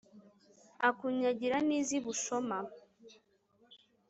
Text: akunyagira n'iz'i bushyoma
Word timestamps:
akunyagira 0.89 1.57
n'iz'i 1.67 1.97
bushyoma 2.05 2.57